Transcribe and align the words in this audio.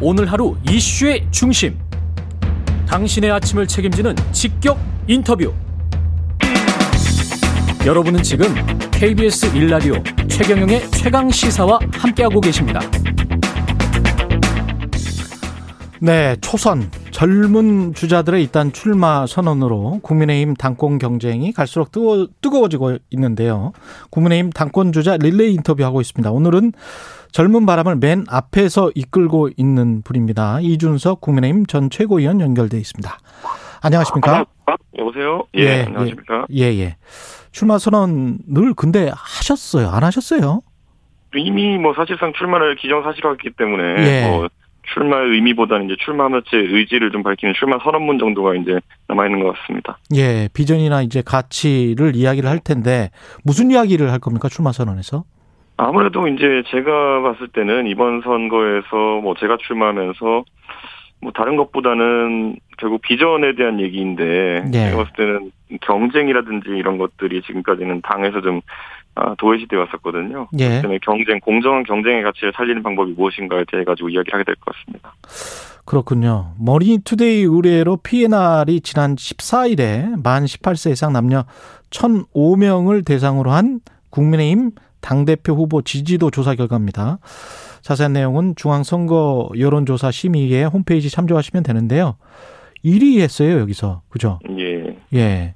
오늘 0.00 0.30
하루 0.30 0.56
이슈의 0.70 1.26
중심. 1.32 1.76
당신의 2.86 3.32
아침을 3.32 3.66
책임지는 3.66 4.14
직격 4.30 4.78
인터뷰. 5.08 5.52
여러분은 7.84 8.22
지금 8.22 8.46
KBS 8.92 9.56
일라디오 9.56 9.94
최경영의 10.28 10.88
최강 10.92 11.28
시사와 11.28 11.80
함께하고 11.94 12.40
계십니다. 12.40 12.80
네, 16.00 16.36
초선 16.40 16.88
젊은 17.10 17.92
주자들의 17.92 18.40
일단 18.40 18.72
출마 18.72 19.26
선언으로 19.26 19.98
국민의힘 20.02 20.54
당권 20.54 20.98
경쟁이 20.98 21.52
갈수록 21.52 21.90
뜨거, 21.90 22.28
뜨거워지고 22.40 22.98
있는데요. 23.10 23.72
국민의힘 24.10 24.50
당권 24.50 24.92
주자 24.92 25.16
릴레이 25.16 25.54
인터뷰하고 25.54 26.00
있습니다. 26.00 26.30
오늘은 26.30 26.72
젊은 27.32 27.66
바람을 27.66 27.96
맨 27.96 28.24
앞에서 28.28 28.90
이끌고 28.94 29.50
있는 29.56 30.02
분입니다. 30.02 30.60
이준석 30.60 31.20
국민의힘 31.20 31.66
전 31.66 31.90
최고위원 31.90 32.40
연결돼 32.40 32.78
있습니다. 32.78 33.18
안녕하십니까? 33.82 34.46
아, 34.66 34.76
여보세요? 34.98 35.44
예, 35.56 35.62
예, 35.62 35.84
안녕하십니까? 35.86 36.46
예, 36.52 36.64
예. 36.78 36.96
출마 37.52 37.78
선언을 37.78 38.74
근데 38.76 39.10
하셨어요? 39.14 39.88
안 39.88 40.04
하셨어요? 40.04 40.62
이미 41.36 41.78
뭐 41.78 41.94
사실상 41.94 42.32
출마를 42.32 42.76
기정사실화했기 42.76 43.50
때문에 43.56 43.82
예. 43.98 44.28
뭐 44.28 44.48
출마의 44.94 45.30
의미보다는 45.32 45.86
이제 45.86 45.96
출마하면서 46.02 46.46
의지를 46.52 47.10
좀 47.10 47.22
밝히는 47.22 47.54
출마 47.58 47.78
선언문 47.82 48.18
정도가 48.18 48.54
이제 48.54 48.80
남아 49.08 49.26
있는 49.26 49.44
것 49.44 49.54
같습니다. 49.54 49.98
예, 50.14 50.48
비전이나 50.52 51.02
이제 51.02 51.22
가치를 51.22 52.16
이야기를 52.16 52.48
할 52.48 52.58
텐데 52.58 53.10
무슨 53.44 53.70
이야기를 53.70 54.10
할 54.10 54.18
겁니까? 54.18 54.48
출마 54.48 54.72
선언에서? 54.72 55.24
아무래도 55.78 56.26
이제 56.28 56.62
제가 56.70 57.22
봤을 57.22 57.48
때는 57.48 57.86
이번 57.86 58.20
선거에서 58.22 59.20
뭐 59.22 59.34
제가 59.38 59.56
출마하면서 59.66 60.44
뭐 61.20 61.32
다른 61.32 61.56
것보다는 61.56 62.56
결국 62.78 63.00
비전에 63.02 63.54
대한 63.54 63.80
얘기인데 63.80 64.64
예. 64.66 64.70
제가 64.70 64.96
봤을 64.98 65.12
때는 65.16 65.52
경쟁이라든지 65.80 66.68
이런 66.70 66.98
것들이 66.98 67.42
지금까지는 67.42 68.02
당에서 68.02 68.40
좀 68.40 68.60
아, 69.14 69.34
도외시돼 69.38 69.76
왔었거든요. 69.76 70.48
예. 70.58 70.80
때문에 70.80 70.98
경쟁, 71.02 71.40
공정한 71.40 71.82
경쟁의 71.84 72.22
가치를 72.22 72.52
살리는 72.56 72.82
방법이 72.82 73.12
무엇인가에 73.12 73.64
대해 73.70 73.82
가지고 73.84 74.10
이야기를 74.10 74.34
하게 74.34 74.44
될 74.44 74.54
것 74.56 74.74
같습니다. 74.74 75.14
그렇군요. 75.84 76.52
머니투데이 76.60 77.42
의뢰로 77.42 77.96
PNR이 77.96 78.80
지난 78.82 79.16
14일에 79.16 80.22
만 80.22 80.44
18세 80.44 80.92
이상 80.92 81.12
남녀 81.12 81.44
1,005명을 81.90 83.04
대상으로 83.04 83.50
한 83.50 83.80
국민의힘 84.10 84.70
당대표 85.00 85.54
후보 85.54 85.82
지지도 85.82 86.30
조사 86.30 86.54
결과입니다. 86.54 87.18
자세한 87.82 88.12
내용은 88.12 88.54
중앙선거 88.56 89.50
여론조사 89.58 90.10
심의회 90.10 90.64
홈페이지 90.64 91.10
참조하시면 91.10 91.62
되는데요. 91.62 92.16
1위 92.84 93.20
했어요, 93.20 93.58
여기서. 93.60 94.02
그죠? 94.08 94.38
예. 94.58 94.96
예. 95.14 95.54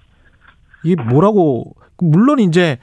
이게 0.84 1.00
뭐라고, 1.02 1.74
물론 1.98 2.38
이제 2.40 2.78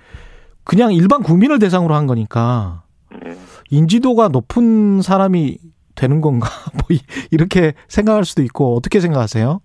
그냥 0.63 0.93
일반 0.93 1.23
국민을 1.23 1.59
대상으로 1.59 1.95
한 1.95 2.07
거니까 2.07 2.83
예. 3.25 3.37
인지도가 3.71 4.27
높은 4.29 5.01
사람이 5.01 5.57
되는 5.95 6.21
건가? 6.21 6.47
뭐 6.73 6.83
이- 6.91 7.01
이렇게 7.31 7.73
생각할 7.87 8.23
수도 8.23 8.41
있고 8.43 8.75
어떻게 8.77 8.99
생각하세요? 8.99 9.59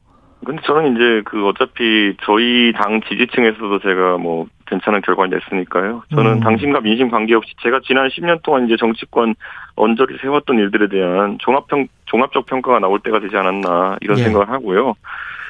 근데 0.45 0.62
저는 0.64 0.95
이제 0.95 1.23
그 1.25 1.47
어차피 1.47 2.14
저희 2.23 2.73
당 2.75 3.00
지지층에서도 3.09 3.78
제가 3.81 4.19
뭐 4.19 4.47
괜찮은 4.67 5.03
결과를 5.03 5.31
냈으니까요. 5.39 6.03
저는 6.14 6.33
음. 6.34 6.41
당신과 6.41 6.81
민심 6.81 7.11
관계없이 7.11 7.53
제가 7.62 7.81
지난 7.84 8.09
10년 8.09 8.42
동안 8.42 8.67
이제 8.67 8.77
정치권 8.78 9.34
언저리 9.77 10.17
세웠던 10.19 10.59
일들에 10.59 10.89
대한 10.89 11.39
종합평, 11.41 11.89
종합적 12.06 12.47
평가가 12.47 12.78
나올 12.78 13.01
때가 13.01 13.20
되지 13.20 13.36
않았나 13.36 13.98
이런 14.01 14.19
예. 14.19 14.25
생각을 14.25 14.48
하고요. 14.51 14.95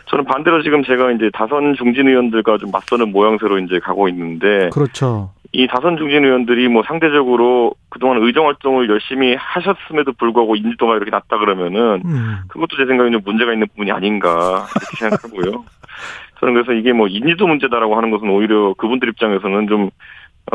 저는 0.07 0.25
반대로 0.25 0.63
지금 0.63 0.85
제가 0.85 1.13
이제 1.13 1.31
다선 1.33 1.75
중진 1.77 2.09
의원들과 2.09 2.59
좀 2.59 2.71
맞서는 2.71 3.13
모양새로 3.13 3.59
이제 3.59 3.79
가고 3.79 4.09
있는데 4.09 4.71
그렇죠. 4.71 5.31
이 5.57 5.69
다선 5.69 5.97
중진 5.97 6.25
의원들이 6.25 6.67
뭐 6.67 6.83
상대적으로 6.85 7.75
그동안 7.89 8.21
의정 8.21 8.47
활동을 8.47 8.91
열심히 8.91 9.37
하셨음에도 9.37 10.13
불구하고 10.15 10.57
인지도가 10.57 10.97
이렇게 10.97 11.13
낮다 11.13 11.39
그러면은 11.39 12.03
음. 12.05 12.39
그것도 12.49 12.77
제 12.77 12.87
생각에는 12.87 13.21
문제가 13.25 13.53
있는 13.53 13.69
부분이 13.69 13.93
아닌가 13.93 14.67
이렇게 14.75 14.97
생각하고요. 14.99 15.65
저는 16.41 16.55
그래서 16.55 16.73
이게 16.73 16.93
뭐 16.93 17.07
인지도 17.07 17.47
문제다라고 17.47 17.97
하는 17.97 18.11
것은 18.11 18.29
오히려 18.29 18.75
그분들 18.75 19.09
입장에서는 19.11 19.69
좀 19.69 19.91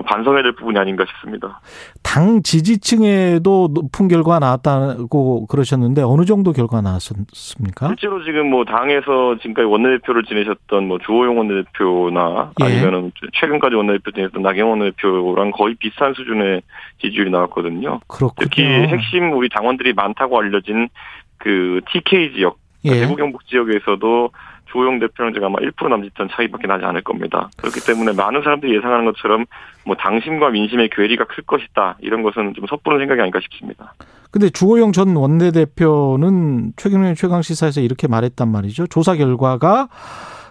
반성해야 0.05 0.44
될 0.44 0.55
부분이 0.55 0.77
아닌가 0.77 1.03
싶습니다. 1.05 1.61
당 2.03 2.44
지지층에도 2.44 3.69
높은 3.73 4.07
결과 4.07 4.39
나왔다고 4.39 5.47
그러셨는데 5.47 6.03
어느 6.03 6.25
정도 6.25 6.53
결과 6.53 6.81
나왔습니까? 6.81 7.88
실제로 7.88 8.23
지금 8.23 8.50
뭐 8.50 8.66
당에서 8.66 9.38
지금까지 9.38 9.66
원내대표를 9.66 10.23
지내셨던 10.25 10.88
뭐 10.88 11.00
주호영 11.00 11.38
원내대표나 11.38 12.51
예. 12.61 12.66
아니면은 12.66 13.11
최근까지 13.33 13.75
원내대표 13.75 14.11
지냈던 14.11 14.44
나경원 14.44 14.79
원내대표랑 14.79 15.51
거의 15.51 15.75
비슷한 15.75 16.13
수준의 16.13 16.61
지지율이 17.01 17.31
나왔거든요. 17.31 18.00
그렇군요. 18.07 18.47
특히 18.47 18.63
핵심 18.63 19.33
우리 19.33 19.50
당원들이 19.50 19.94
많다고 19.94 20.38
알려진 20.38 20.89
그 21.38 21.81
TK 21.91 22.33
지역, 22.35 22.57
예. 22.85 22.91
대구 22.91 23.16
경북 23.16 23.45
지역에서도 23.47 24.29
조영 24.72 25.00
대표랑 25.00 25.34
제가 25.34 25.47
아마 25.47 25.57
1% 25.59 25.88
남짓한 25.90 26.30
차이밖에 26.31 26.68
나지 26.68 26.85
않을 26.85 27.02
겁니다. 27.02 27.50
그렇기 27.57 27.80
때문에 27.85 28.13
많은 28.13 28.41
사람들이 28.44 28.75
예상하는 28.75 29.06
것처럼 29.06 29.46
뭐 29.85 29.96
당심과 29.96 30.50
민심의 30.50 30.90
괴리가 30.91 31.25
클 31.25 31.44
것이다 31.44 31.97
이런 32.00 32.22
것은 32.24 32.53
좀 32.56 32.66
섣부른 32.68 33.00
생각이 33.00 33.19
아닐까 33.22 33.40
싶습니다. 33.41 33.94
근데 34.31 34.50
주호영 34.50 34.91
전 34.91 35.16
원내대표는 35.16 36.74
최경영 36.78 37.16
최강 37.16 37.41
시사에서 37.41 37.81
이렇게 37.81 38.07
말했단 38.07 38.47
말이죠. 38.52 38.88
조사 38.88 39.16
결과가 39.16 39.90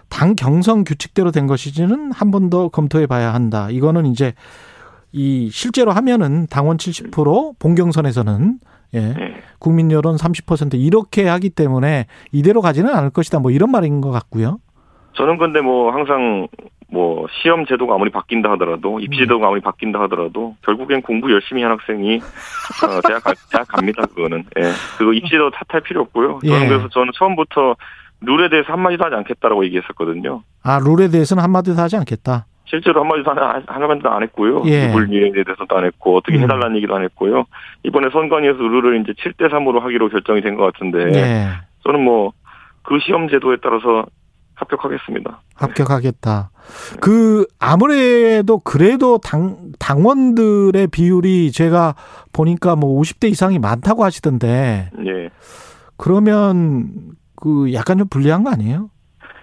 당 0.09 0.35
경선 0.35 0.83
규칙대로 0.83 1.31
된 1.31 1.47
것이지는 1.47 2.11
한 2.11 2.31
번 2.31 2.49
더 2.49 2.69
검토해 2.69 3.05
봐야 3.07 3.33
한다. 3.33 3.69
이거는 3.69 4.05
이제 4.07 4.33
이 5.11 5.49
실제로 5.51 5.91
하면은 5.91 6.47
당원 6.47 6.77
70% 6.77 7.57
본경선에서는 7.59 8.59
예. 8.93 8.99
네. 8.99 9.35
국민 9.59 9.91
여론 9.91 10.15
30% 10.15 10.75
이렇게 10.75 11.27
하기 11.27 11.49
때문에 11.49 12.07
이대로 12.31 12.61
가지는 12.61 12.93
않을 12.93 13.11
것이다. 13.11 13.39
뭐 13.39 13.51
이런 13.51 13.71
말인 13.71 14.01
것 14.01 14.11
같고요. 14.11 14.59
저는 15.13 15.37
근데 15.37 15.61
뭐 15.61 15.91
항상 15.91 16.47
뭐 16.91 17.27
시험 17.41 17.65
제도가 17.65 17.95
아무리 17.95 18.09
바뀐다 18.09 18.51
하더라도 18.51 18.99
입시 18.99 19.19
제도가 19.19 19.47
아무리 19.47 19.61
바뀐다 19.61 19.99
하더라도 20.01 20.55
결국엔 20.63 21.01
공부 21.01 21.31
열심히 21.31 21.61
한 21.61 21.73
학생이 21.73 22.17
어, 22.17 23.01
대학 23.07 23.23
가, 23.23 23.33
대학 23.51 23.67
갑니다 23.67 24.05
그거는 24.07 24.43
예 24.57 24.71
그거 24.97 25.13
입시 25.13 25.31
제도 25.31 25.51
탓할 25.51 25.81
필요 25.83 26.01
없고요 26.01 26.39
저는 26.43 26.63
예. 26.63 26.67
그래서 26.67 26.87
저는 26.89 27.11
처음부터 27.13 27.75
룰에 28.21 28.49
대해서 28.49 28.73
한마디도 28.73 29.05
하지 29.05 29.15
않겠다라고 29.17 29.65
얘기했었거든요 29.65 30.41
아 30.63 30.79
룰에 30.79 31.09
대해서는 31.09 31.43
한마디도 31.43 31.79
하지 31.79 31.95
않겠다. 31.97 32.45
실제로 32.69 33.01
한마디도 33.01 33.31
안- 33.31 33.63
한마디도 33.67 34.09
안 34.09 34.23
했고요 34.23 34.61
예. 34.67 34.91
일에 35.09 35.31
대해서도 35.43 35.75
안 35.77 35.85
했고 35.85 36.17
어떻게 36.17 36.37
음. 36.37 36.43
해달라는 36.43 36.75
얘기도 36.77 36.95
안 36.95 37.03
했고요 37.03 37.45
이번에 37.83 38.09
선관위에서 38.11 38.57
룰을 38.59 39.01
이제 39.01 39.13
7대 39.13 39.49
3으로 39.51 39.79
하기로 39.81 40.09
결정이 40.09 40.41
된 40.41 40.55
것 40.55 40.71
같은데 40.73 40.99
예. 41.19 41.47
저는 41.83 42.03
뭐 42.03 42.31
그 42.81 42.97
시험 43.05 43.27
제도에 43.29 43.57
따라서 43.61 44.05
합격하겠습니다. 44.55 45.41
합격하겠다. 45.55 46.49
그 47.01 47.45
아무래도 47.59 48.57
그래도 48.59 49.19
당 49.19 49.71
당원들의 49.79 50.87
비율이 50.87 51.51
제가 51.51 51.93
보니까 52.33 52.75
뭐 52.75 52.99
50대 52.99 53.29
이상이 53.29 53.59
많다고 53.59 54.03
하시던데 54.03 54.89
예. 55.05 55.29
그러면 55.97 56.89
그 57.35 57.71
약간 57.73 57.97
좀 57.99 58.07
불리한 58.09 58.43
거 58.43 58.49
아니에요? 58.49 58.89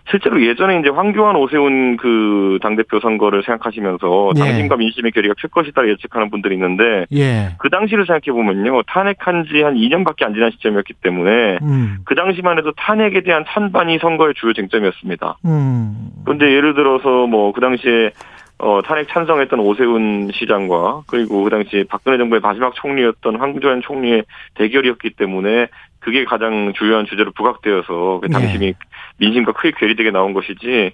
실제로 0.09 0.41
예전에 0.41 0.79
이제 0.79 0.89
황교안 0.89 1.35
오세훈 1.37 1.97
그 1.97 2.59
당대표 2.63 3.01
선거를 3.01 3.43
생각하시면서 3.43 4.33
예. 4.37 4.41
당심과 4.41 4.77
민심의 4.77 5.11
괴리가 5.13 5.35
클 5.41 5.51
것이다 5.51 5.87
예측하는 5.89 6.31
분들이 6.31 6.55
있는데 6.55 7.07
예. 7.13 7.51
그 7.59 7.69
당시를 7.71 8.07
생각해 8.07 8.33
보면요 8.33 8.83
탄핵한 8.85 9.47
지 9.51 9.63
한 9.63 9.75
2년밖에 9.75 10.23
안 10.25 10.35
지난 10.35 10.51
시점이었기 10.53 10.95
때문에 11.03 11.59
음. 11.63 11.97
그 12.05 12.15
당시만 12.15 12.59
해도 12.59 12.73
탄핵에 12.77 13.23
대한 13.23 13.45
찬반이 13.49 13.99
선거의 14.01 14.35
주요 14.37 14.53
쟁점이었습니다. 14.53 15.39
음. 15.45 16.11
그런데 16.25 16.47
예를 16.53 16.75
들어서 16.75 17.27
뭐 17.27 17.53
그 17.53 17.61
당시에 17.61 18.11
어, 18.59 18.81
탄핵 18.83 19.09
찬성했던 19.09 19.61
오세훈 19.61 20.31
시장과 20.33 21.03
그리고 21.07 21.45
그 21.45 21.51
당시 21.51 21.85
박근혜 21.89 22.17
정부의 22.17 22.41
마지막 22.41 22.75
총리였던 22.75 23.37
황교안 23.37 23.83
총리의 23.83 24.25
대결이었기 24.55 25.11
때문에 25.11 25.69
그게 26.01 26.25
가장 26.25 26.73
주요한 26.75 27.05
주제로 27.07 27.33
부각되어서 27.33 28.21
그 28.23 28.29
당심이 28.29 28.75
민심과 29.19 29.53
크게 29.53 29.73
괴리되게 29.77 30.11
나온 30.11 30.33
것이지 30.33 30.93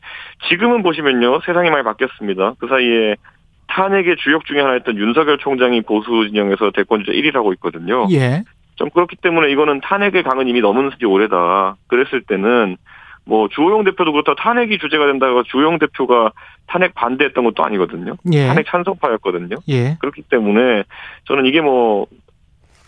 지금은 0.48 0.82
보시면요 0.82 1.40
세상이 1.44 1.70
많이 1.70 1.84
바뀌었습니다. 1.84 2.54
그 2.58 2.66
사이에 2.66 3.16
탄핵의 3.68 4.16
주역 4.16 4.44
중에 4.44 4.60
하나였던 4.60 4.96
윤석열 4.96 5.38
총장이 5.38 5.82
보수 5.82 6.26
진영에서 6.28 6.72
대권 6.72 7.04
주자 7.04 7.12
1위를 7.12 7.34
하고 7.34 7.52
있거든요. 7.54 8.06
예. 8.10 8.42
좀 8.74 8.90
그렇기 8.90 9.16
때문에 9.16 9.50
이거는 9.50 9.80
탄핵의 9.80 10.22
강은 10.22 10.48
이미 10.48 10.60
넘은 10.60 10.90
지 10.98 11.06
오래다. 11.06 11.76
그랬을 11.86 12.22
때는 12.22 12.76
뭐 13.24 13.48
주호영 13.48 13.84
대표도 13.84 14.12
그렇다 14.12 14.34
탄핵이 14.34 14.78
주제가 14.78 15.06
된다고 15.06 15.42
주호영 15.44 15.78
대표가 15.78 16.32
탄핵 16.66 16.94
반대했던 16.94 17.44
것도 17.44 17.64
아니거든요. 17.64 18.16
예. 18.32 18.46
탄핵 18.46 18.66
찬성파였거든요. 18.66 19.56
예. 19.68 19.96
그렇기 20.00 20.22
때문에 20.22 20.84
저는 21.26 21.46
이게 21.46 21.60
뭐 21.60 22.06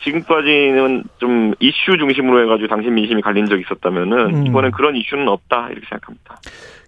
지금까지는 0.02 1.04
좀 1.18 1.54
이슈 1.60 1.96
중심으로 1.98 2.42
해가지고 2.42 2.68
당신 2.68 2.94
민심이 2.94 3.22
갈린 3.22 3.46
적이 3.46 3.62
있었다면은 3.62 4.34
음. 4.34 4.46
이번엔 4.46 4.72
그런 4.72 4.96
이슈는 4.96 5.28
없다 5.28 5.68
이렇게 5.70 5.86
생각합니다. 5.88 6.36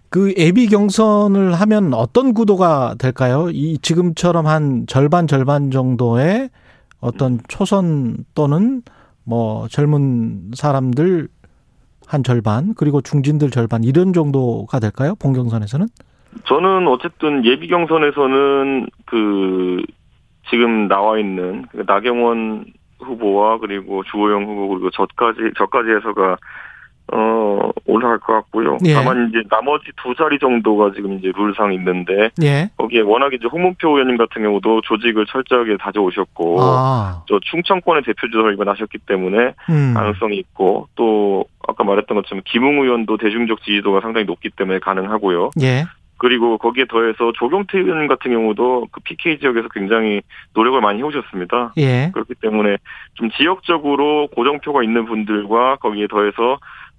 그 0.09 0.33
예비 0.37 0.67
경선을 0.67 1.53
하면 1.53 1.93
어떤 1.93 2.33
구도가 2.33 2.95
될까요? 2.97 3.49
이 3.51 3.77
지금처럼 3.79 4.45
한 4.47 4.85
절반 4.87 5.27
절반 5.27 5.71
정도의 5.71 6.49
어떤 6.99 7.39
초선 7.47 8.17
또는 8.33 8.81
뭐 9.23 9.67
젊은 9.67 10.51
사람들 10.53 11.27
한 12.07 12.23
절반 12.23 12.73
그리고 12.75 13.01
중진들 13.01 13.51
절반 13.51 13.83
이런 13.83 14.13
정도가 14.13 14.79
될까요? 14.79 15.15
본 15.19 15.33
경선에서는? 15.33 15.87
저는 16.45 16.87
어쨌든 16.87 17.45
예비 17.45 17.67
경선에서는 17.67 18.87
그 19.05 19.83
지금 20.49 20.87
나와 20.87 21.19
있는 21.19 21.65
그 21.71 21.83
나경원 21.85 22.65
후보와 22.99 23.57
그리고 23.59 24.03
주호영 24.03 24.45
후보 24.45 24.69
그리고 24.69 24.89
저까지 24.91 25.39
저까지 25.57 25.89
해서가 25.89 26.37
어 27.13 27.71
올라갈 27.85 28.19
것 28.19 28.33
같고요. 28.33 28.77
예. 28.85 28.93
다만 28.93 29.29
이제 29.29 29.41
나머지 29.49 29.85
두 30.01 30.13
자리 30.15 30.37
정도가 30.39 30.91
지금 30.93 31.13
이제 31.13 31.31
룰상 31.35 31.73
있는데 31.73 32.31
예. 32.41 32.69
거기에 32.77 33.01
워낙 33.01 33.33
이제 33.33 33.47
홍문표 33.47 33.89
의원님 33.89 34.17
같은 34.17 34.41
경우도 34.41 34.81
조직을 34.81 35.25
철저하게 35.25 35.77
다져오셨고 35.77 36.57
아. 36.59 37.23
또 37.27 37.39
충청권의 37.39 38.03
대표 38.03 38.27
주자를 38.27 38.53
이번 38.53 38.67
하셨기 38.67 38.97
때문에 39.05 39.53
음. 39.69 39.93
가능성이 39.93 40.37
있고 40.37 40.87
또 40.95 41.45
아까 41.67 41.83
말했던 41.83 42.15
것처럼 42.15 42.41
김웅 42.45 42.81
의원도 42.81 43.17
대중적 43.17 43.61
지지도가 43.63 44.01
상당히 44.01 44.25
높기 44.25 44.49
때문에 44.49 44.79
가능하고요. 44.79 45.51
예. 45.61 45.85
그리고 46.17 46.57
거기에 46.57 46.85
더해서 46.89 47.31
조경태 47.37 47.77
의원 47.77 48.07
같은 48.07 48.31
경우도 48.31 48.87
그 48.91 49.01
PK 49.01 49.39
지역에서 49.39 49.67
굉장히 49.69 50.21
노력을 50.53 50.79
많이 50.81 50.99
해오셨습니다. 50.99 51.73
예. 51.77 52.09
그렇기 52.13 52.33
때문에 52.41 52.77
좀 53.13 53.29
지역적으로 53.37 54.27
고정표가 54.35 54.83
있는 54.83 55.05
분들과 55.05 55.75
거기에 55.77 56.07
더해서 56.07 56.57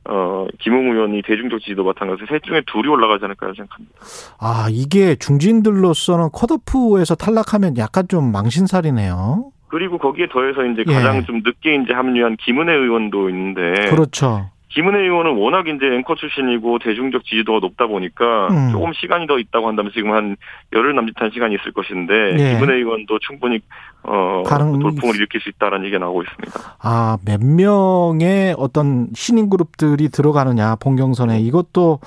어 0.09 0.47
김웅 0.61 0.93
의원이 0.93 1.23
대중적 1.23 1.61
지지도 1.61 1.85
바탕에서 1.85 2.19
셋 2.29 2.43
중에 2.45 2.63
둘이 2.67 2.87
올라가지 2.89 3.25
않을까 3.25 3.53
생각합니다. 3.55 3.97
아, 4.41 4.69
이게 4.71 5.17
중진들로서는 5.17 6.29
컷오프에서 6.33 7.17
탈락하면 7.17 7.77
약간 7.77 8.07
좀 8.09 8.31
망신살이네요. 8.31 9.51
그리고 9.69 9.99
거기에 9.99 10.29
더해서 10.29 10.65
이제 10.65 10.85
예. 10.87 10.95
가장 10.95 11.25
좀 11.25 11.43
늦게 11.45 11.75
이제 11.83 11.93
합류한 11.93 12.37
김은혜 12.37 12.73
의원도 12.73 13.29
있는데 13.31 13.91
그렇죠. 13.91 14.51
김은혜 14.79 15.01
의원은 15.01 15.37
워낙 15.39 15.67
이제 15.67 15.87
앵커 15.87 16.15
출신이고 16.15 16.79
대중적 16.79 17.25
지지도가 17.25 17.59
높다 17.59 17.89
보니까 17.89 18.47
음. 18.47 18.71
조금 18.71 18.93
시간이 18.93 19.27
더 19.27 19.37
있다고 19.41 19.67
한다면 19.67 19.91
지금 19.93 20.13
한 20.13 20.37
열흘 20.73 20.95
남짓한 20.95 21.33
시간이 21.35 21.57
있을 21.57 21.73
것인데 21.73 22.15
예. 22.39 22.55
김은혜 22.55 22.77
의원도 22.77 23.19
충분히 23.19 23.59
어 24.05 24.45
가능- 24.47 24.79
돌풍을 24.79 25.17
일으킬 25.17 25.41
수 25.41 25.49
있다라는 25.49 25.85
얘기가 25.87 25.99
나오고 25.99 26.23
있습니다. 26.23 26.77
아, 26.81 27.19
몇 27.25 27.45
명의 27.45 28.55
어떤 28.57 29.09
신인 29.17 29.51
그룹들이 29.51 30.11
들어가느냐, 30.11 30.77
본경선에 30.77 31.41
이것도 31.41 31.99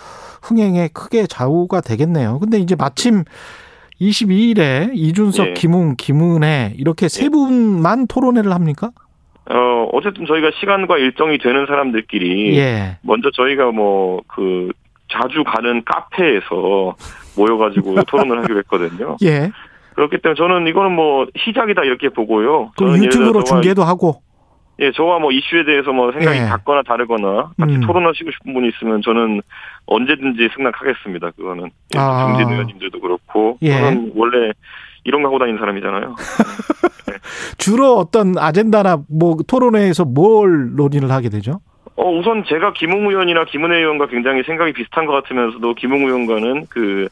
흥행에 0.41 0.87
크게 0.93 1.27
좌우가 1.27 1.81
되겠네요. 1.81 2.39
근데 2.39 2.57
이제 2.57 2.77
마침 2.77 3.25
22일에 3.99 4.91
이준석, 4.93 5.47
예. 5.47 5.53
김웅, 5.55 5.95
김은혜 5.97 6.75
이렇게 6.77 7.09
세 7.09 7.27
분만 7.27 8.07
토론회를 8.07 8.53
합니까? 8.53 8.91
어 9.49 9.89
어쨌든 9.91 10.25
저희가 10.25 10.51
시간과 10.59 10.97
일정이 10.97 11.37
되는 11.39 11.65
사람들끼리 11.65 12.57
예. 12.57 12.97
먼저 13.01 13.31
저희가 13.31 13.71
뭐 13.71 14.21
그 14.27 14.71
자주 15.11 15.43
가는 15.43 15.83
카페에서 15.85 16.95
모여가지고 17.37 18.03
토론을 18.03 18.39
하기로 18.43 18.59
했거든요. 18.59 19.17
예. 19.23 19.51
그렇기 19.95 20.19
때문에 20.19 20.37
저는 20.37 20.67
이거는 20.67 20.93
뭐 20.93 21.27
시작이다 21.37 21.83
이렇게 21.83 22.09
보고요. 22.09 22.71
그 22.77 22.85
예를 22.85 23.03
유튜브로 23.05 23.43
중계도 23.43 23.83
하고. 23.83 24.21
예, 24.79 24.91
저와 24.93 25.19
뭐 25.19 25.31
이슈에 25.31 25.63
대해서 25.63 25.91
뭐 25.91 26.11
생각이 26.11 26.39
예. 26.39 26.43
같거나 26.45 26.81
다르거나 26.83 27.51
같이 27.59 27.75
음. 27.75 27.81
토론하시고 27.81 28.31
싶은 28.31 28.53
분이 28.53 28.69
있으면 28.69 29.01
저는 29.03 29.41
언제든지 29.85 30.49
승낙하겠습니다. 30.55 31.31
그거는 31.31 31.69
예, 31.95 31.99
아. 31.99 32.27
중진 32.27 32.51
의원님들도 32.51 32.99
그렇고 32.99 33.57
예. 33.61 33.73
저는 33.73 34.13
원래 34.15 34.53
이런 35.03 35.21
거 35.21 35.29
하고 35.29 35.39
다니는 35.39 35.59
사람이잖아요. 35.59 36.15
주로 37.57 37.97
어떤 37.97 38.37
아젠다나 38.37 38.99
뭐 39.09 39.37
토론회에서 39.47 40.05
뭘 40.05 40.75
논의를 40.75 41.11
하게 41.11 41.29
되죠? 41.29 41.61
어 41.95 42.09
우선 42.09 42.43
제가 42.45 42.73
김웅 42.73 43.09
의원이나 43.09 43.45
김은혜 43.45 43.77
의원과 43.77 44.07
굉장히 44.07 44.43
생각이 44.43 44.73
비슷한 44.73 45.05
것 45.05 45.13
같으면서도 45.13 45.73
김웅 45.75 46.07
의원과는 46.07 46.67
그 46.69 47.07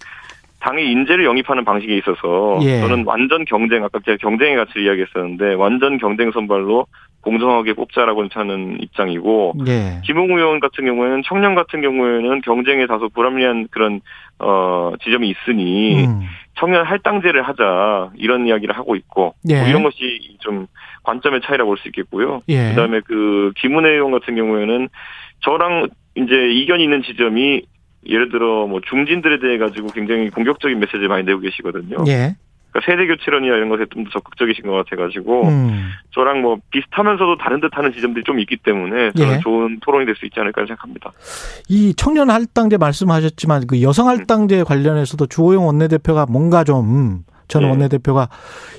당의 0.60 0.92
인재를 0.92 1.26
영입하는 1.26 1.64
방식에 1.64 1.98
있어서 1.98 2.60
예. 2.64 2.82
저는 2.82 3.06
완전 3.06 3.46
경쟁 3.46 3.84
아까 3.84 4.00
제가 4.04 4.18
경쟁의 4.18 4.58
가치를 4.58 4.86
이야기했었는데 4.86 5.54
완전 5.54 5.98
경쟁 5.98 6.32
선발로 6.32 6.86
공정하게 7.22 7.74
뽑자라고 7.74 8.26
하는 8.32 8.78
입장이고 8.82 9.54
예. 9.68 10.02
김웅 10.06 10.32
의원 10.38 10.60
같은 10.60 10.86
경우에는 10.86 11.24
청년 11.26 11.56
같은 11.56 11.82
경우에는 11.82 12.42
경쟁에 12.42 12.88
다소 12.88 13.10
불합리한 13.10 13.68
그런 13.72 14.02
어 14.40 14.94
지점이 15.04 15.30
있으니 15.30 16.06
음. 16.06 16.22
청년 16.60 16.86
할당제를 16.86 17.42
하자 17.42 18.12
이런 18.16 18.46
이야기를 18.46 18.76
하고 18.76 18.96
있고 18.96 19.34
예. 19.50 19.60
뭐 19.60 19.68
이런 19.70 19.84
것이 19.84 20.36
좀 20.40 20.68
관점의 21.04 21.42
차이라고 21.46 21.70
볼 21.70 21.78
수 21.78 21.88
있겠고요. 21.88 22.42
예. 22.50 22.70
그다음에 22.70 23.00
그 23.06 23.54
김은혜 23.58 23.90
의원 23.92 24.12
같은 24.12 24.36
경우에는 24.36 24.90
저랑 25.42 25.88
이제 26.16 26.36
이견이 26.52 26.84
있는 26.84 27.02
지점이 27.04 27.62
예를 28.08 28.30
들어 28.30 28.68
뭐 28.68 28.82
중진들에 28.82 29.40
대해 29.40 29.58
가지고 29.58 29.88
굉장히 29.88 30.30
공격적인 30.30 30.80
메시지를 30.80 31.08
많이 31.08 31.24
내고 31.24 31.40
계시거든요. 31.40 32.04
예. 32.08 32.36
그러니까 32.80 32.92
세대 32.92 33.08
교체론이나 33.08 33.56
이런 33.56 33.70
것에 33.70 33.86
좀 33.94 34.04
더 34.06 34.10
적극적이신 34.12 34.66
것 34.66 34.72
같아가지고 34.74 35.48
음. 35.48 35.90
저랑 36.12 36.42
뭐 36.42 36.58
비슷하면서도 36.72 37.38
다른 37.38 37.60
듯하는 37.62 37.92
지점들이 37.94 38.24
좀 38.24 38.40
있기 38.40 38.58
때문에 38.58 39.12
저는 39.12 39.36
예. 39.36 39.40
좋은 39.42 39.80
토론이 39.82 40.06
될 40.06 40.16
수 40.16 40.26
있지 40.26 40.40
않을까 40.40 40.66
생각합니다. 40.66 41.12
이 41.70 41.94
청년 41.96 42.30
할당제 42.30 42.78
말씀하셨지만 42.78 43.68
그 43.68 43.82
여성 43.82 44.08
할당제 44.08 44.64
관련해서도 44.64 45.28
주호영 45.28 45.66
원내대표가 45.68 46.26
뭔가 46.30 46.64
좀전 46.64 47.24
예. 47.62 47.66
원내대표가 47.66 48.30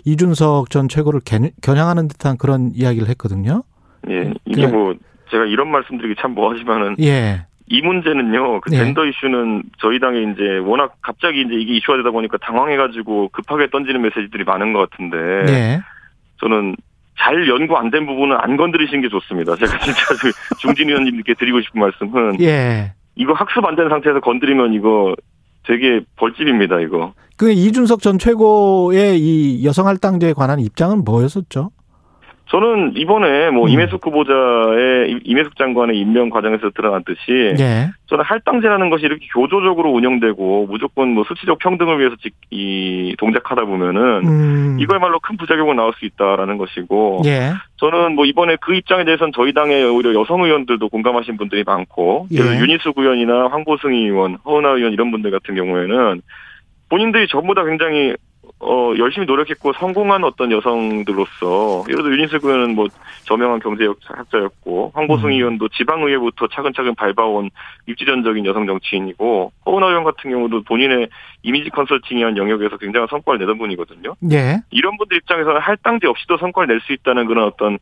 이준석 0.04 0.70
전 0.70 0.88
최고를 0.88 1.20
겨냥- 1.20 1.52
겨냥하는 1.62 2.08
듯한 2.08 2.36
그런 2.38 2.72
이야기를 2.74 3.08
했거든요. 3.10 3.62
예, 4.08 4.32
이게 4.46 4.62
예. 4.62 4.66
뭐 4.66 4.94
제가 5.30 5.44
이런 5.44 5.70
말씀드리기 5.70 6.20
참 6.20 6.32
뭐하지만은 6.34 6.96
예. 7.00 7.46
이 7.72 7.80
문제는요, 7.82 8.60
그 8.62 8.70
예. 8.72 8.78
젠더 8.78 9.06
이슈는 9.06 9.62
저희 9.78 10.00
당에 10.00 10.22
이제 10.32 10.58
워낙 10.64 10.94
갑자기 11.02 11.42
이제 11.42 11.54
이게 11.54 11.74
이슈가 11.76 11.98
되다 11.98 12.10
보니까 12.10 12.36
당황해가지고 12.38 13.28
급하게 13.32 13.70
던지는 13.70 14.02
메시지들이 14.02 14.42
많은 14.44 14.72
것 14.72 14.90
같은데 14.90 15.16
예. 15.52 15.80
저는 16.40 16.74
잘 17.18 17.46
연구 17.48 17.76
안 17.76 17.90
된 17.90 18.06
부분은 18.06 18.36
안 18.40 18.56
건드리시는 18.56 19.02
게 19.02 19.08
좋습니다. 19.08 19.54
제가 19.54 19.78
진짜 19.84 20.00
그 20.20 20.32
중진 20.58 20.88
의원님들께 20.88 21.34
드리고 21.34 21.60
싶은 21.60 21.80
말씀은 21.80 22.40
예. 22.40 22.92
이거 23.14 23.34
학습 23.34 23.64
안 23.64 23.76
된 23.76 23.88
상태에서 23.88 24.18
건드리면 24.20 24.72
이거 24.74 25.14
되게 25.64 26.00
벌집입니다. 26.16 26.80
이거. 26.80 27.12
그 27.36 27.52
이준석 27.52 28.00
전 28.00 28.18
최고의 28.18 29.18
이 29.20 29.64
여성 29.64 29.86
할당제에 29.86 30.32
관한 30.32 30.58
입장은 30.58 31.04
뭐였었죠? 31.04 31.70
저는 32.50 32.94
이번에 32.96 33.50
뭐 33.50 33.66
음. 33.66 33.68
임혜숙 33.68 34.04
후보자의 34.04 35.12
이- 35.12 35.20
임혜숙 35.22 35.56
장관의 35.56 35.96
임명 35.96 36.30
과정에서 36.30 36.70
드러났듯이 36.70 37.54
예. 37.60 37.90
저는 38.06 38.24
할당제라는 38.24 38.90
것이 38.90 39.04
이렇게 39.04 39.24
교조적으로 39.32 39.92
운영되고 39.92 40.66
무조건 40.68 41.10
뭐 41.10 41.22
수치적 41.28 41.60
평등을 41.60 42.00
위해서 42.00 42.16
직- 42.16 42.34
이 42.50 43.14
동작하다 43.18 43.64
보면은 43.66 44.00
음. 44.26 44.76
이거야말로 44.80 45.20
큰 45.20 45.36
부작용은 45.36 45.76
나올 45.76 45.92
수 45.96 46.04
있다라는 46.04 46.58
것이고 46.58 47.22
예. 47.26 47.52
저는 47.76 48.16
뭐 48.16 48.24
이번에 48.24 48.56
그 48.60 48.74
입장에 48.74 49.04
대해서는 49.04 49.30
저희 49.36 49.52
당의 49.52 49.84
오히려 49.84 50.12
여성 50.20 50.42
의원들도 50.42 50.88
공감하신 50.88 51.36
분들이 51.36 51.62
많고 51.64 52.26
예. 52.32 52.38
윤희숙 52.38 52.98
의원이나 52.98 53.46
황보승 53.46 53.92
의원, 53.94 54.38
허은하 54.44 54.70
의원 54.70 54.92
이런 54.92 55.12
분들 55.12 55.30
같은 55.30 55.54
경우에는 55.54 56.20
본인들이 56.88 57.28
전부 57.28 57.54
다 57.54 57.62
굉장히 57.64 58.14
어 58.58 58.92
열심히 58.98 59.26
노력했고 59.26 59.72
성공한 59.74 60.24
어떤 60.24 60.50
여성들로서 60.52 61.84
예를 61.88 62.02
들어 62.02 62.14
윤희숙 62.14 62.44
의원은 62.44 62.74
뭐 62.74 62.88
저명한 63.24 63.60
경제학자였고 63.60 64.92
황보승 64.94 65.28
음. 65.28 65.32
의원도 65.32 65.68
지방의회부터 65.68 66.48
차근차근 66.48 66.94
밟아온 66.94 67.50
입지전적인 67.86 68.44
여성 68.46 68.66
정치인이고 68.66 69.52
허은하 69.66 69.88
의원 69.88 70.04
같은 70.04 70.30
경우도 70.30 70.62
본인의 70.64 71.08
이미지 71.42 71.70
컨설팅이한 71.70 72.36
영역에서 72.36 72.76
굉장한 72.76 73.08
성과를 73.08 73.40
내던 73.40 73.56
분이거든요. 73.58 74.14
예. 74.32 74.56
이런 74.70 74.96
분들 74.98 75.16
입장에서는 75.18 75.60
할당제 75.60 76.06
없이도 76.06 76.36
성과를 76.38 76.68
낼 76.74 76.80
수 76.80 76.92
있다는 76.92 77.26
그런 77.26 77.44
어떤 77.46 77.78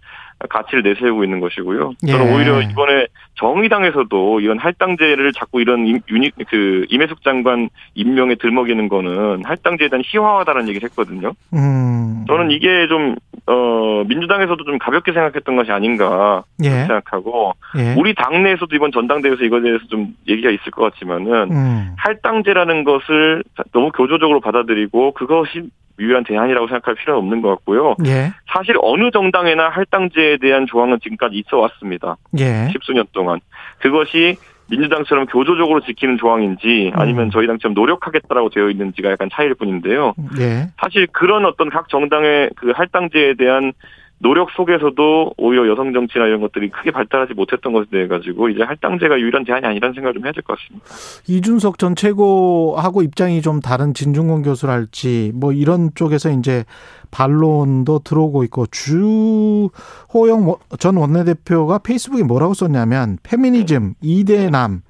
가치를 0.49 0.83
내세우고 0.83 1.25
있는 1.25 1.41
것이고요. 1.41 1.93
저는 2.07 2.27
예. 2.27 2.35
오히려 2.35 2.63
이번에 2.63 3.07
정의당에서도 3.35 4.41
이런 4.41 4.59
할당제를 4.59 5.33
자꾸 5.33 5.61
이런 5.61 5.87
임- 5.87 6.01
유니 6.09 6.31
그 6.49 6.87
임혜숙 6.89 7.23
장관 7.23 7.69
임명에 7.95 8.37
들먹이는 8.37 8.89
거는 8.89 9.45
할당제에 9.45 9.89
대한 9.89 10.03
희화화다라는 10.07 10.69
얘기를 10.69 10.89
했거든요. 10.89 11.33
음. 11.55 12.25
저는 12.29 12.51
이게 12.51 12.87
좀 12.89 13.17
어, 13.47 14.05
민주당에서도 14.07 14.63
좀 14.65 14.79
가볍게 14.79 15.13
생각했던 15.13 15.57
것이 15.57 15.73
아닌가 15.73 16.45
예. 16.63 16.71
생각하고 16.71 17.53
예. 17.79 17.95
우리 17.99 18.15
당내에서도 18.15 18.75
이번 18.77 18.93
전당대회에서 18.93 19.43
이거에 19.45 19.63
대해서 19.63 19.85
좀 19.89 20.15
얘기가 20.29 20.51
있을 20.51 20.71
것 20.71 20.93
같지만은 20.93 21.51
음. 21.51 21.95
할당제라는 21.97 22.85
것을 22.85 23.43
너무 23.73 23.91
교조적으로 23.91 24.41
받아들이고 24.41 25.13
그것이 25.13 25.69
유일한 25.99 26.25
대안이라고 26.25 26.69
생각할 26.69 26.95
필요는 26.95 27.19
없는 27.19 27.43
것 27.43 27.49
같고요. 27.51 27.97
예. 28.07 28.33
사실 28.53 28.77
어느 28.81 29.11
정당에나 29.11 29.69
할당제에 29.69 30.39
대한 30.39 30.67
조항은 30.67 31.01
지금까지 31.03 31.37
있어 31.37 31.59
왔습니다. 31.59 32.17
예. 32.39 32.69
십수년 32.73 33.07
동안. 33.13 33.41
그것이 33.79 34.37
민주당처럼 34.71 35.27
교조적으로 35.27 35.81
지키는 35.81 36.19
조항인지 36.19 36.93
아니면 36.95 37.27
음. 37.27 37.31
저희 37.31 37.47
당처럼 37.47 37.75
노력하겠다라고 37.75 38.51
되어 38.51 38.69
있는지가 38.69 39.11
약간 39.11 39.29
차이일 39.33 39.55
뿐인데요. 39.55 40.15
예. 40.39 40.69
사실 40.81 41.07
그런 41.13 41.47
어떤 41.47 41.71
각 41.71 41.89
정당의 41.89 42.51
그 42.55 42.73
할당제에 42.75 43.35
대한 43.35 43.73
노력 44.21 44.51
속에서도 44.51 45.35
오히려 45.37 45.69
여성 45.69 45.93
정치나 45.93 46.27
이런 46.27 46.41
것들이 46.41 46.71
크게 46.71 46.91
발달하지 46.91 47.35
못했던 47.35 47.73
것에 47.73 47.87
대해 47.91 48.09
가지고 48.09 48.49
이제 48.49 48.63
할당제가 48.63 49.19
유일한 49.21 49.45
대안이 49.45 49.65
아니라는 49.65 49.95
생각을 49.95 50.15
좀 50.15 50.25
해야 50.25 50.33
될 50.33 50.43
것 50.43 50.59
같습니다. 50.59 50.87
이준석 51.29 51.79
전 51.79 51.95
최고하고 51.95 53.03
입장이 53.03 53.43
좀 53.43 53.61
다른 53.61 53.95
진중권 53.95 54.43
교수랄지 54.43 55.33
뭐 55.35 55.53
이런 55.53 55.91
쪽에서 55.95 56.31
이제 56.31 56.65
반론도 57.11 58.01
들어오고 58.01 58.43
있고 58.45 58.67
주호영 58.67 60.57
전 60.79 60.97
원내대표가 60.97 61.79
페이스북에 61.79 62.25
뭐라고 62.25 62.55
썼냐면 62.55 63.19
페미니즘, 63.23 63.95
이대남, 64.03 64.83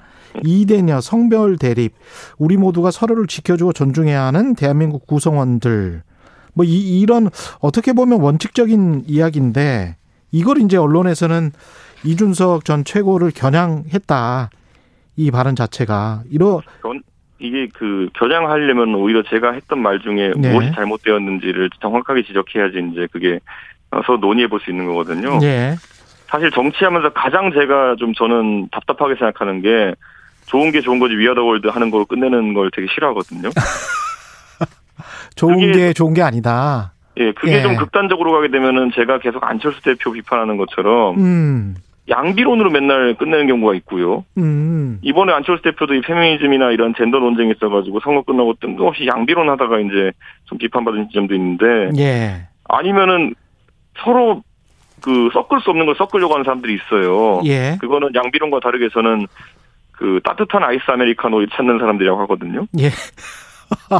이대녀, 0.44 1.00
성별 1.00 1.58
대립, 1.58 1.92
우리 2.38 2.56
모두가 2.56 2.90
서로를 2.90 3.26
지켜주고 3.26 3.72
존중해야 3.72 4.22
하는 4.22 4.54
대한민국 4.54 5.06
구성원들 5.06 6.02
뭐 6.58 6.64
이, 6.66 7.00
이런 7.00 7.30
어떻게 7.60 7.92
보면 7.92 8.20
원칙적인 8.20 9.04
이야기인데 9.06 9.94
이걸 10.32 10.58
이제 10.58 10.76
언론에서는 10.76 11.52
이준석 12.04 12.64
전 12.64 12.84
최고를 12.84 13.30
겨냥했다. 13.30 14.50
이 15.16 15.30
발언 15.30 15.54
자체가 15.54 16.22
이러 16.30 16.60
이게 17.38 17.68
그 17.72 18.08
겨냥하려면 18.14 18.94
오히려 18.96 19.22
제가 19.22 19.52
했던 19.52 19.80
말 19.80 20.00
중에 20.00 20.32
네. 20.36 20.50
무엇이 20.50 20.72
잘못되었는지를 20.74 21.70
정확하게 21.80 22.24
지적해야지 22.24 22.90
이제 22.92 23.06
그게 23.12 23.38
서로 24.04 24.18
논의해 24.18 24.48
볼 24.48 24.58
수 24.60 24.70
있는 24.70 24.86
거거든요. 24.86 25.38
예. 25.42 25.76
사실 26.26 26.50
정치하면서 26.50 27.10
가장 27.14 27.52
제가 27.52 27.96
좀 27.98 28.12
저는 28.14 28.68
답답하게 28.70 29.14
생각하는 29.14 29.62
게 29.62 29.94
좋은 30.46 30.72
게 30.72 30.80
좋은 30.80 30.98
거지 30.98 31.14
위아더 31.16 31.44
월드 31.44 31.68
하는 31.68 31.90
걸 31.90 32.04
끝내는 32.04 32.54
걸 32.54 32.70
되게 32.72 32.88
싫어하거든요. 32.92 33.50
좋은 35.36 35.60
그게- 35.60 35.72
게 35.72 35.92
좋은 35.92 36.14
게 36.14 36.22
아니다. 36.22 36.92
예, 37.18 37.32
그게 37.32 37.54
예. 37.54 37.62
좀 37.62 37.76
극단적으로 37.76 38.32
가게 38.32 38.48
되면은 38.48 38.92
제가 38.94 39.18
계속 39.18 39.42
안철수 39.44 39.82
대표 39.82 40.12
비판하는 40.12 40.56
것처럼 40.56 41.18
음. 41.18 41.74
양비론으로 42.08 42.70
맨날 42.70 43.14
끝내는 43.14 43.48
경우가 43.48 43.74
있고요. 43.76 44.24
음. 44.38 44.98
이번에 45.02 45.32
안철수 45.32 45.62
대표도 45.64 45.94
이 45.94 46.00
페미니즘이나 46.00 46.70
이런 46.70 46.94
젠더 46.96 47.18
논쟁이 47.18 47.52
있어가지고 47.56 48.00
선거 48.00 48.22
끝나고 48.22 48.54
뜬금없이 48.60 49.06
양비론 49.06 49.48
하다가 49.50 49.80
이제 49.80 50.12
좀 50.46 50.56
비판받은 50.58 51.08
지점도 51.08 51.34
있는데 51.34 51.90
예. 51.98 52.46
아니면은 52.68 53.34
서로 54.02 54.42
그 55.02 55.28
섞을 55.32 55.60
수 55.60 55.70
없는 55.70 55.86
걸 55.86 55.96
섞으려고 55.96 56.34
하는 56.34 56.44
사람들이 56.44 56.74
있어요. 56.76 57.40
예. 57.44 57.76
그거는 57.80 58.10
양비론과 58.14 58.60
다르게 58.60 58.88
저는 58.92 59.26
그 59.92 60.20
따뜻한 60.24 60.62
아이스 60.62 60.82
아메리카노 60.86 61.44
찾는 61.48 61.78
사람들이라고 61.78 62.20
하거든요. 62.22 62.66
예. 62.78 62.90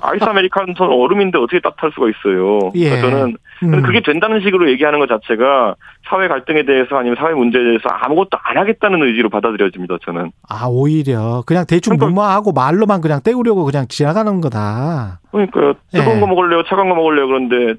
아이스 0.03 0.25
아메리카노는 0.25 0.75
얼음인데 0.81 1.39
어떻게 1.39 1.61
따뜻할 1.61 1.93
수가 1.95 2.07
있어요. 2.11 2.71
예. 2.75 3.01
저는 3.01 3.37
음. 3.65 3.83
그게 3.83 4.01
된다는 4.01 4.41
식으로 4.41 4.71
얘기하는 4.71 4.99
것 4.99 5.09
자체가 5.09 5.75
사회 6.09 6.29
갈등에 6.29 6.65
대해서 6.65 6.97
아니면 6.97 7.17
사회 7.19 7.35
문제에 7.35 7.63
대해서 7.63 7.89
아무것도 7.89 8.39
안 8.43 8.57
하겠다는 8.59 9.03
의지로 9.03 9.29
받아들여집니다. 9.31 9.97
저는. 10.05 10.31
아, 10.49 10.67
오히려 10.69 11.43
그냥 11.47 11.65
대충 11.69 11.97
그러니까- 11.97 12.07
무마하고 12.21 12.53
말로만 12.53 13.01
그냥 13.01 13.21
때우려고 13.23 13.65
그냥 13.65 13.87
지나가는 13.89 14.41
거다. 14.41 15.21
그러니까요. 15.33 15.75
뜨거운 15.93 16.17
예. 16.17 16.21
거 16.21 16.27
먹을래요? 16.27 16.63
차가운 16.65 16.89
거 16.89 16.95
먹을래요? 16.95 17.27
그런데 17.27 17.75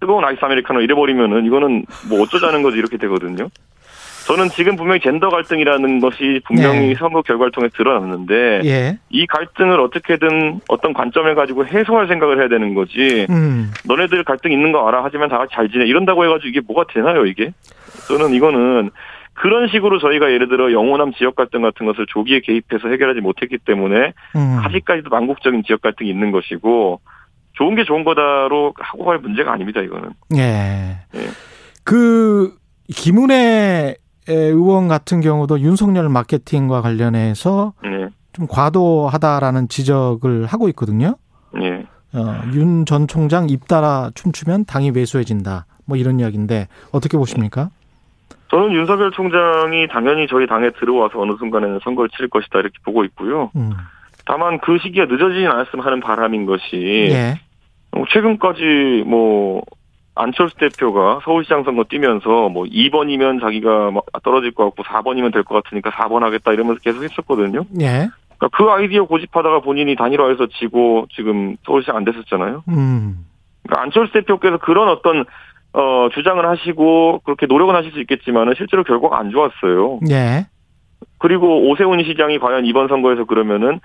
뜨거운 0.00 0.24
아이스 0.24 0.40
아메리카노 0.44 0.80
이래버리면은 0.80 1.44
이거는 1.46 1.84
뭐 2.08 2.22
어쩌자는 2.22 2.62
거지 2.62 2.76
이렇게 2.78 2.96
되거든요. 2.98 3.48
저는 4.26 4.48
지금 4.48 4.74
분명히 4.74 5.00
젠더 5.00 5.28
갈등이라는 5.28 6.00
것이 6.00 6.40
분명히 6.46 6.88
네. 6.88 6.94
선거 6.96 7.22
결과를 7.22 7.52
통해 7.52 7.68
드러났는데 7.72 8.60
예. 8.64 8.98
이 9.08 9.24
갈등을 9.26 9.78
어떻게든 9.80 10.62
어떤 10.68 10.92
관점을 10.92 11.32
가지고 11.36 11.64
해소할 11.64 12.08
생각을 12.08 12.40
해야 12.40 12.48
되는 12.48 12.74
거지. 12.74 13.26
음. 13.30 13.72
너네들 13.86 14.24
갈등 14.24 14.50
있는 14.50 14.72
거 14.72 14.86
알아 14.88 15.04
하지만 15.04 15.28
다 15.28 15.38
같이 15.38 15.54
잘 15.54 15.70
지내 15.70 15.84
이런다고 15.86 16.24
해가지고 16.24 16.48
이게 16.48 16.60
뭐가 16.60 16.86
되나요 16.92 17.24
이게? 17.24 17.52
저는 18.08 18.34
이거는 18.34 18.90
그런 19.34 19.68
식으로 19.68 20.00
저희가 20.00 20.32
예를 20.32 20.48
들어 20.48 20.72
영호남 20.72 21.12
지역 21.12 21.36
갈등 21.36 21.62
같은 21.62 21.86
것을 21.86 22.06
조기에 22.08 22.40
개입해서 22.40 22.88
해결하지 22.88 23.20
못했기 23.20 23.58
때문에 23.58 24.12
음. 24.34 24.58
아직까지도 24.64 25.08
망국적인 25.08 25.62
지역 25.64 25.82
갈등이 25.82 26.10
있는 26.10 26.32
것이고 26.32 27.00
좋은 27.52 27.76
게 27.76 27.84
좋은 27.84 28.02
거다로 28.02 28.74
하고 28.76 29.04
갈 29.04 29.18
문제가 29.18 29.52
아닙니다 29.52 29.82
이거는. 29.82 30.10
예. 30.36 30.96
예. 31.14 31.20
그 31.84 32.56
김은혜 32.88 33.94
의원 34.32 34.88
같은 34.88 35.20
경우도 35.20 35.60
윤석열 35.60 36.08
마케팅과 36.08 36.82
관련해서 36.82 37.72
예, 37.84 38.08
좀 38.32 38.46
과도하다라는 38.48 39.68
지적을 39.68 40.46
하고 40.46 40.68
있거든요. 40.70 41.16
예. 41.60 41.84
어, 42.14 42.42
윤 42.54 42.84
전 42.86 43.06
총장 43.08 43.48
입 43.50 43.68
따라 43.68 44.10
춤추면 44.14 44.64
당이 44.64 44.90
왜소해진다. 44.90 45.66
뭐 45.84 45.96
이런 45.96 46.18
이야기인데 46.20 46.68
어떻게 46.92 47.16
보십니까? 47.16 47.70
저는 48.48 48.72
윤석열 48.72 49.10
총장이 49.10 49.88
당연히 49.88 50.26
저희 50.28 50.46
당에 50.46 50.70
들어와서 50.78 51.20
어느 51.20 51.32
순간에는 51.38 51.80
선거를 51.82 52.08
치를 52.10 52.28
것이다 52.28 52.60
이렇게 52.60 52.74
보고 52.84 53.04
있고요. 53.04 53.50
음. 53.56 53.72
다만 54.24 54.58
그 54.60 54.78
시기가 54.78 55.06
늦어지진 55.06 55.46
않았으면 55.46 55.84
하는 55.84 56.00
바람인 56.00 56.46
것이 56.46 57.08
예. 57.10 57.40
어, 57.92 58.04
최근까지 58.12 59.04
뭐 59.06 59.62
안철수 60.16 60.56
대표가 60.56 61.20
서울시장 61.24 61.62
선거 61.64 61.84
뛰면서 61.84 62.48
뭐 62.48 62.64
2번이면 62.64 63.40
자기가 63.40 63.90
막 63.92 64.04
떨어질 64.22 64.50
것 64.52 64.64
같고 64.64 64.82
4번이면 64.82 65.32
될 65.32 65.44
것 65.44 65.62
같으니까 65.62 65.90
4번 65.90 66.20
하겠다 66.20 66.52
이러면서 66.52 66.80
계속 66.80 67.04
했었거든요. 67.04 67.64
예. 67.80 68.08
그러니까 68.38 68.48
그 68.52 68.64
아이디어 68.70 69.04
고집하다가 69.04 69.60
본인이 69.60 69.94
단일화해서 69.94 70.46
지고 70.58 71.06
지금 71.14 71.56
서울시장 71.64 71.96
안 71.96 72.04
됐었잖아요. 72.04 72.64
음. 72.68 73.26
그러니까 73.62 73.82
안철수 73.82 74.12
대표께서 74.14 74.58
그런 74.58 74.88
어떤 74.88 75.24
어 75.72 76.08
주장을 76.14 76.44
하시고 76.46 77.20
그렇게 77.24 77.46
노력은 77.46 77.74
하실 77.74 77.92
수 77.92 78.00
있겠지만은 78.00 78.54
실제로 78.56 78.82
결과가 78.84 79.18
안 79.18 79.30
좋았어요. 79.30 80.00
예. 80.10 80.46
그리고 81.18 81.68
오세훈 81.70 82.02
시장이 82.04 82.38
과연 82.38 82.64
이번 82.66 82.88
선거에서 82.88 83.24
그러면은 83.24 83.80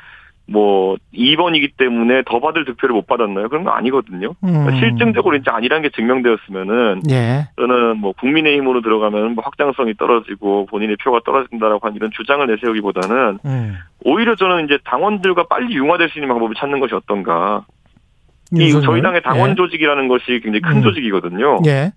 뭐 0.48 0.98
2번이기 1.14 1.78
때문에 1.78 2.24
더 2.26 2.40
받을 2.40 2.66
득표를 2.66 2.94
못 2.94 3.08
받았나요? 3.08 3.48
그런 3.48 3.64
거 3.64 3.72
아니거든요. 3.72 4.34
그러니까 4.42 4.72
음. 4.72 4.80
실증적으로 4.80 5.38
이제 5.38 5.50
아니라는 5.50 5.84
게 5.84 5.90
증명되었으면은 5.96 7.04
예. 7.10 7.48
저는 7.58 7.98
뭐 7.98 8.12
국민의힘으로 8.14 8.82
들어가면 8.82 9.36
뭐 9.36 9.44
확장성이 9.44 9.94
떨어지고 9.96 10.66
본인의 10.66 10.98
표가 10.98 11.22
떨어진다라고 11.26 11.88
한 11.88 11.96
이런 11.96 12.12
주장을 12.12 12.46
내세우기보다는 12.46 13.40
음. 13.46 13.78
오히려 14.04 14.36
저는 14.36 14.66
이제 14.66 14.78
당원들과 14.84 15.46
빨리 15.50 15.74
융화될 15.76 16.10
수 16.10 16.20
있는 16.20 16.28
방법을 16.30 16.56
찾는 16.56 16.80
것이 16.80 16.96
어떤가. 16.96 17.66
이? 18.54 18.70
저희 18.84 19.02
당의 19.02 19.22
당원 19.22 19.56
조직이라는 19.56 20.10
것이 20.10 20.42
굉장히 20.44 20.60
큰 20.60 20.78
음. 20.78 20.82
조직이거든요. 20.82 21.60
예. 21.66 21.70
예. 21.70 21.92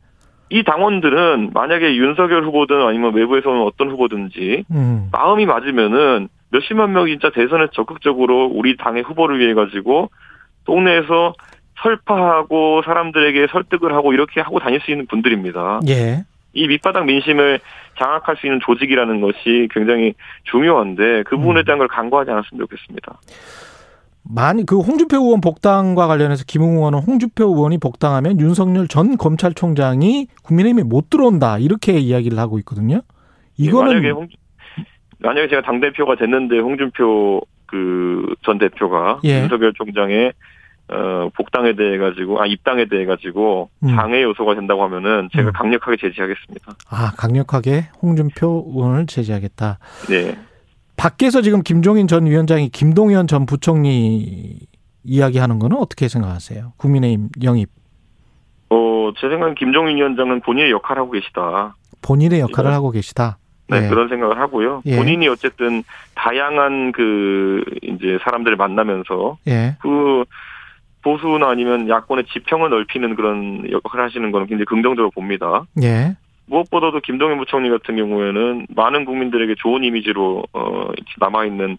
이 0.50 0.62
당원들은 0.62 1.50
만약에 1.52 1.96
윤석열 1.96 2.44
후보든 2.44 2.82
아니면 2.82 3.14
외부에서 3.14 3.50
온 3.50 3.62
어떤 3.62 3.90
후보든지 3.90 4.64
음. 4.70 5.08
마음이 5.10 5.46
맞으면은 5.46 6.28
몇십만 6.54 6.92
명이 6.92 7.12
진짜 7.12 7.30
대선에 7.30 7.66
적극적으로 7.72 8.46
우리 8.46 8.76
당의 8.76 9.02
후보를 9.02 9.40
위해 9.40 9.54
가지고 9.54 10.10
동네에서 10.64 11.34
설파하고 11.82 12.82
사람들에게 12.84 13.48
설득을 13.50 13.92
하고 13.94 14.12
이렇게 14.12 14.40
하고 14.40 14.60
다닐 14.60 14.80
수 14.80 14.92
있는 14.92 15.06
분들입니다. 15.06 15.80
예. 15.88 16.24
이 16.52 16.68
밑바닥 16.68 17.06
민심을 17.06 17.58
장악할 17.98 18.36
수 18.36 18.46
있는 18.46 18.60
조직이라는 18.64 19.20
것이 19.20 19.68
굉장히 19.72 20.14
중요한데 20.44 21.24
그 21.24 21.36
부분에 21.36 21.60
음. 21.60 21.64
대한 21.64 21.78
걸 21.78 21.88
간과하지 21.88 22.30
않았으면 22.30 22.60
좋겠습니다. 22.60 23.18
많이 24.22 24.64
그 24.64 24.78
홍준표 24.78 25.16
의원 25.16 25.40
복당과 25.40 26.06
관련해서 26.06 26.44
김웅 26.46 26.76
의원은 26.76 27.00
홍준표 27.00 27.44
의원이 27.44 27.78
복당하면 27.78 28.40
윤석열 28.40 28.88
전 28.88 29.18
검찰총장이 29.18 30.28
국민의힘에 30.44 30.84
못 30.84 31.10
들어온다 31.10 31.58
이렇게 31.58 31.98
이야기를 31.98 32.38
하고 32.38 32.58
있거든요. 32.60 33.02
이거는 33.58 33.88
만약에 33.88 34.10
홍, 34.10 34.28
만약에 35.24 35.48
제가 35.48 35.62
당 35.62 35.80
대표가 35.80 36.16
됐는데 36.16 36.58
홍준표 36.58 37.40
그 37.66 38.34
전 38.42 38.58
대표가 38.58 39.20
예. 39.24 39.40
윤석열 39.42 39.72
총장의 39.74 40.32
어, 40.88 41.28
복당에 41.34 41.74
대해 41.74 41.96
가지고 41.96 42.40
아 42.42 42.46
입당에 42.46 42.84
대해 42.84 43.06
가지고 43.06 43.70
음. 43.82 43.88
장애 43.88 44.22
요소가 44.22 44.54
된다고 44.54 44.82
하면은 44.84 45.30
제가 45.32 45.48
음. 45.48 45.52
강력하게 45.54 45.96
제지하겠습니다. 45.98 46.72
아 46.90 47.12
강력하게 47.16 47.86
홍준표 48.02 48.66
의원을 48.68 49.06
제지하겠다. 49.06 49.78
네. 50.10 50.36
밖에서 50.96 51.40
지금 51.40 51.62
김종인 51.62 52.06
전 52.06 52.26
위원장이 52.26 52.68
김동연 52.68 53.26
전 53.26 53.46
부총리 53.46 54.58
이야기하는 55.04 55.58
거는 55.58 55.76
어떻게 55.78 56.08
생각하세요? 56.08 56.74
국민의힘 56.76 57.30
영입 57.42 57.70
어, 58.70 59.10
제 59.18 59.28
생각엔 59.28 59.54
김종인 59.54 59.96
위원장은 59.96 60.40
본인의 60.42 60.70
역할을 60.70 61.00
하고 61.02 61.12
계시다. 61.12 61.76
본인의 62.02 62.40
역할을 62.40 62.70
네. 62.70 62.74
하고 62.74 62.90
계시다. 62.90 63.38
네, 63.68 63.84
예. 63.84 63.88
그런 63.88 64.08
생각을 64.08 64.38
하고요. 64.38 64.82
예. 64.86 64.96
본인이 64.96 65.28
어쨌든 65.28 65.82
다양한 66.14 66.92
그 66.92 67.64
이제 67.82 68.18
사람들을 68.22 68.56
만나면서 68.56 69.38
예. 69.48 69.76
그 69.80 70.24
보수나 71.02 71.48
아니면 71.48 71.88
야권의 71.88 72.24
지평을 72.32 72.70
넓히는 72.70 73.14
그런 73.14 73.70
역할을 73.70 74.04
하시는 74.04 74.30
거는 74.32 74.46
굉장히 74.46 74.64
긍정적으로 74.66 75.10
봅니다. 75.10 75.64
예. 75.82 76.16
무엇보다도 76.46 77.00
김동연 77.00 77.38
부총리 77.38 77.70
같은 77.70 77.96
경우에는 77.96 78.66
많은 78.74 79.04
국민들에게 79.04 79.54
좋은 79.58 79.82
이미지로 79.82 80.44
어 80.52 80.88
남아 81.18 81.46
있는 81.46 81.78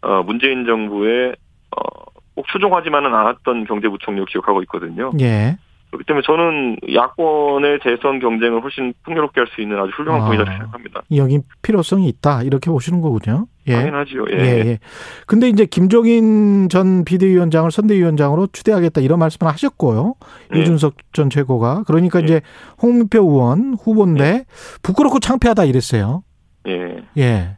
어 0.00 0.22
문재인 0.22 0.64
정부의 0.64 1.36
어꼭 1.70 2.46
추종하지만은 2.50 3.14
않았던 3.14 3.66
경제부총리로 3.66 4.24
기억하고 4.26 4.62
있거든요. 4.62 5.10
예. 5.20 5.56
그렇기 5.96 6.04
때문에 6.06 6.22
저는 6.26 6.76
야권의 6.94 7.80
대선 7.82 8.20
경쟁을 8.20 8.62
훨씬 8.62 8.92
풍요롭게 9.04 9.40
할 9.40 9.46
수 9.54 9.60
있는 9.60 9.78
아주 9.78 9.90
훌륭한 9.96 10.22
아. 10.22 10.24
분이라고 10.26 10.50
생각합니다. 10.50 11.02
여기 11.14 11.38
필요성이 11.62 12.08
있다. 12.08 12.42
이렇게 12.42 12.70
보시는 12.70 13.00
거군요. 13.00 13.46
예. 13.68 13.74
당연하지요. 13.74 14.24
예. 14.32 14.36
예, 14.38 14.46
예. 14.66 14.78
근데 15.26 15.48
이제 15.48 15.66
김종인 15.66 16.68
전 16.68 17.04
비대위원장을 17.04 17.70
선대위원장으로 17.70 18.48
추대하겠다 18.48 19.00
이런 19.00 19.18
말씀을 19.18 19.50
하셨고요. 19.52 20.14
예. 20.54 20.60
이준석 20.60 20.94
전 21.12 21.30
최고가. 21.30 21.84
그러니까 21.86 22.20
예. 22.20 22.24
이제 22.24 22.40
홍문표 22.82 23.18
의원 23.22 23.74
후보인데 23.80 24.44
부끄럽고 24.82 25.20
창피하다 25.20 25.64
이랬어요. 25.64 26.22
예. 26.68 27.02
예. 27.18 27.56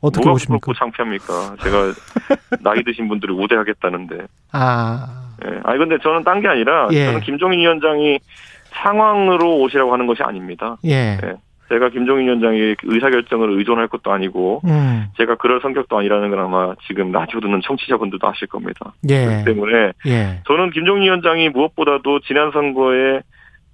어떻게 0.00 0.24
뭐가 0.24 0.34
보십니까? 0.34 0.72
창피합니까? 0.78 1.56
제가 1.62 1.92
나이 2.62 2.82
드신 2.84 3.08
분들을 3.08 3.34
우대하겠다는데. 3.34 4.26
아. 4.52 5.24
예. 5.44 5.60
아니 5.64 5.78
근데 5.78 5.98
저는 6.02 6.24
딴 6.24 6.40
게 6.40 6.48
아니라 6.48 6.88
예. 6.92 7.06
저는 7.06 7.20
김종인 7.20 7.60
위원장이 7.60 8.18
상황으로 8.82 9.58
오시라고 9.60 9.92
하는 9.92 10.06
것이 10.06 10.22
아닙니다. 10.22 10.76
예. 10.84 11.18
예. 11.22 11.34
제가 11.68 11.90
김종인 11.90 12.26
위원장의 12.26 12.76
의사결정을 12.82 13.58
의존할 13.58 13.88
것도 13.88 14.10
아니고 14.10 14.62
음. 14.64 15.06
제가 15.18 15.36
그럴 15.36 15.60
성격도 15.60 15.98
아니라는 15.98 16.30
건 16.30 16.38
아마 16.38 16.74
지금 16.86 17.12
라디오 17.12 17.40
듣는 17.40 17.60
청취자분들도 17.62 18.26
아실 18.26 18.48
겁니다. 18.48 18.94
예. 19.08 19.26
그렇기 19.26 19.44
때문에 19.44 19.92
예. 20.06 20.40
저는 20.46 20.70
김종인 20.70 21.02
위원장이 21.02 21.50
무엇보다도 21.50 22.20
지난 22.20 22.50
선거에 22.52 23.20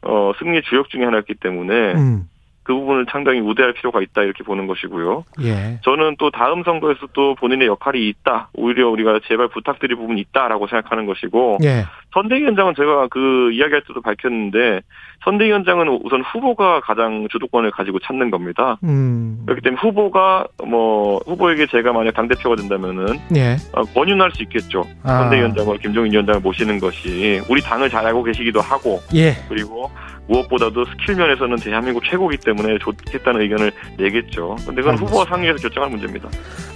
어, 0.03 0.33
승리 0.39 0.61
주역 0.63 0.91
중에 0.91 1.05
하나였기 1.05 1.35
때문에 1.35 1.93
음. 1.95 2.29
그 2.65 2.75
부분을 2.75 3.07
상당히 3.11 3.41
우대할 3.41 3.75
필요가 3.75 4.01
있다 4.01 4.23
이렇게 4.23 4.43
보는 4.43 4.67
것이고요. 4.67 5.25
예. 5.43 5.79
저는 5.83 6.17
또 6.19 6.31
다음 6.31 6.65
선거에서 6.65 7.07
또 7.13 7.35
본인의 7.37 7.69
역할이 7.69 8.09
있다. 8.09 8.49
오히려 8.55 8.89
우리가 8.89 9.21
제발 9.29 9.49
부탁드릴 9.49 9.97
부분이 9.97 10.21
있다라고 10.23 10.67
생각하는 10.67 11.07
것이고 11.07 11.59
예. 11.63 11.85
선대위원장은 12.15 12.75
제가 12.77 13.09
그 13.09 13.51
이야기할 13.53 13.83
때도 13.87 14.01
밝혔는데 14.01 14.81
선대위원장은 15.25 16.01
우선 16.05 16.23
후보가 16.23 16.81
가장 16.81 17.27
주도권을 17.31 17.71
가지고 17.73 17.99
찾는 17.99 18.31
겁니다. 18.31 18.79
음. 18.85 19.43
그렇기 19.47 19.63
때문에 19.63 19.81
후보가 19.81 20.47
뭐 20.67 21.19
후보에게 21.27 21.67
제가 21.67 21.93
만약 21.93 22.15
당 22.15 22.29
대표가 22.29 22.57
된다면은 22.57 23.19
예. 23.37 23.57
어, 23.73 23.83
권유할 23.83 24.31
수 24.33 24.43
있겠죠. 24.45 24.85
아. 25.03 25.19
선대위원장으로 25.19 25.79
김종인 25.79 26.13
위원장을 26.13 26.41
모시는 26.41 26.79
것이 26.79 27.43
우리 27.51 27.61
당을 27.61 27.91
잘 27.91 28.07
알고 28.07 28.23
계시기도 28.23 28.61
하고 28.61 29.01
예. 29.15 29.35
그리고 29.49 29.91
무엇보다도 30.29 30.85
스킬 30.87 31.17
면에서는 31.17 31.57
대한민국 31.57 32.05
최고기 32.05 32.39
때문에 32.39 32.79
좋겠다는 32.79 33.43
의견을 33.43 33.73
내겠죠. 33.99 34.57
근데 34.65 34.81
그건 34.81 34.93
알겠습니다. 34.93 35.05
후보와 35.05 35.25
상의해서 35.27 35.59
결정할 35.59 35.91
문제입니다. 35.91 36.29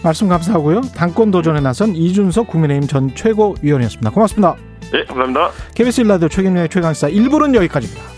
말씀 0.02 0.28
감사하고요. 0.28 0.80
당권 0.96 1.30
도전에 1.30 1.60
나선 1.60 1.94
이준석 1.94 2.48
국민의힘 2.48 2.88
전 2.88 3.14
최고위원이었습니다. 3.14 4.10
고맙습니다. 4.10 4.67
네, 4.92 5.04
감사합니다. 5.04 5.50
KBS 5.74 6.00
일라디오 6.00 6.28
최경련의 6.28 6.68
최강시사 6.68 7.08
1부는 7.08 7.54
여기까지입니다. 7.54 8.17